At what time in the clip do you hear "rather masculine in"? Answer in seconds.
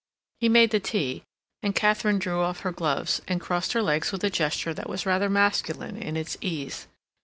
5.05-6.17